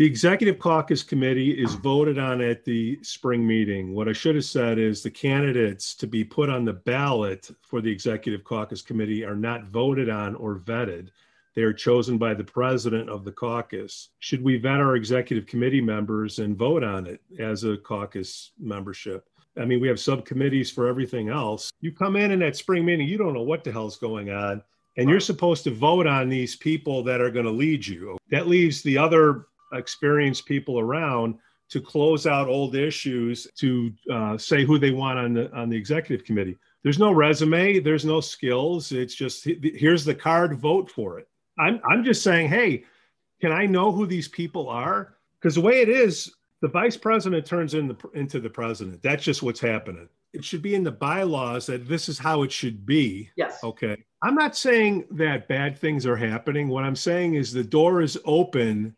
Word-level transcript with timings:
The 0.00 0.06
executive 0.06 0.58
caucus 0.58 1.02
committee 1.02 1.50
is 1.50 1.74
voted 1.74 2.18
on 2.18 2.40
at 2.40 2.64
the 2.64 2.98
spring 3.02 3.46
meeting. 3.46 3.92
What 3.94 4.08
I 4.08 4.14
should 4.14 4.34
have 4.34 4.46
said 4.46 4.78
is 4.78 5.02
the 5.02 5.10
candidates 5.10 5.94
to 5.96 6.06
be 6.06 6.24
put 6.24 6.48
on 6.48 6.64
the 6.64 6.72
ballot 6.72 7.50
for 7.60 7.82
the 7.82 7.92
executive 7.92 8.42
caucus 8.42 8.80
committee 8.80 9.26
are 9.26 9.36
not 9.36 9.66
voted 9.66 10.08
on 10.08 10.36
or 10.36 10.58
vetted. 10.58 11.10
They 11.54 11.60
are 11.60 11.74
chosen 11.74 12.16
by 12.16 12.32
the 12.32 12.42
president 12.42 13.10
of 13.10 13.26
the 13.26 13.32
caucus. 13.32 14.08
Should 14.20 14.42
we 14.42 14.56
vet 14.56 14.80
our 14.80 14.96
executive 14.96 15.44
committee 15.46 15.82
members 15.82 16.38
and 16.38 16.56
vote 16.56 16.82
on 16.82 17.04
it 17.06 17.20
as 17.38 17.64
a 17.64 17.76
caucus 17.76 18.52
membership? 18.58 19.28
I 19.58 19.66
mean, 19.66 19.82
we 19.82 19.88
have 19.88 20.00
subcommittees 20.00 20.70
for 20.70 20.88
everything 20.88 21.28
else. 21.28 21.70
You 21.82 21.92
come 21.92 22.16
in 22.16 22.30
in 22.30 22.38
that 22.38 22.56
spring 22.56 22.86
meeting, 22.86 23.06
you 23.06 23.18
don't 23.18 23.34
know 23.34 23.42
what 23.42 23.64
the 23.64 23.72
hell's 23.72 23.98
going 23.98 24.30
on. 24.30 24.62
And 24.96 25.10
you're 25.10 25.20
supposed 25.20 25.62
to 25.64 25.70
vote 25.70 26.06
on 26.06 26.30
these 26.30 26.56
people 26.56 27.02
that 27.02 27.20
are 27.20 27.30
going 27.30 27.44
to 27.44 27.50
lead 27.50 27.86
you. 27.86 28.16
That 28.30 28.48
leaves 28.48 28.80
the 28.80 28.96
other 28.96 29.44
experienced 29.72 30.46
people 30.46 30.78
around 30.78 31.36
to 31.70 31.80
close 31.80 32.26
out 32.26 32.48
old 32.48 32.74
issues 32.74 33.46
to 33.56 33.92
uh, 34.12 34.36
say 34.36 34.64
who 34.64 34.78
they 34.78 34.90
want 34.90 35.18
on 35.18 35.34
the 35.34 35.52
on 35.52 35.68
the 35.68 35.76
executive 35.76 36.26
committee. 36.26 36.58
There's 36.82 36.98
no 36.98 37.12
resume 37.12 37.78
there's 37.78 38.04
no 38.04 38.20
skills 38.20 38.92
it's 38.92 39.14
just 39.14 39.44
here's 39.44 40.04
the 40.04 40.14
card 40.14 40.58
vote 40.58 40.90
for 40.90 41.18
it. 41.18 41.28
I'm 41.58 41.80
i'm 41.88 42.04
just 42.04 42.22
saying 42.22 42.48
hey 42.48 42.84
can 43.40 43.52
i 43.52 43.66
know 43.66 43.92
who 43.92 44.06
these 44.06 44.28
people 44.28 44.68
are? 44.68 45.14
Because 45.40 45.54
the 45.54 45.60
way 45.60 45.80
it 45.80 45.88
is 45.88 46.34
the 46.60 46.68
vice 46.68 46.96
president 46.96 47.46
turns 47.46 47.74
in 47.74 47.88
the, 47.88 47.96
into 48.14 48.38
the 48.38 48.50
president. 48.50 49.02
That's 49.02 49.24
just 49.24 49.42
what's 49.42 49.60
happening. 49.60 50.08
It 50.32 50.44
should 50.44 50.62
be 50.62 50.74
in 50.74 50.84
the 50.84 50.92
bylaws 50.92 51.66
that 51.66 51.88
this 51.88 52.08
is 52.08 52.18
how 52.18 52.42
it 52.42 52.52
should 52.52 52.84
be. 52.84 53.30
Yes. 53.36 53.64
Okay. 53.64 53.96
I'm 54.22 54.34
not 54.34 54.56
saying 54.56 55.06
that 55.12 55.48
bad 55.48 55.78
things 55.78 56.06
are 56.06 56.16
happening. 56.16 56.68
What 56.68 56.84
i'm 56.84 56.96
saying 56.96 57.34
is 57.34 57.52
the 57.52 57.64
door 57.64 58.02
is 58.02 58.18
open 58.24 58.94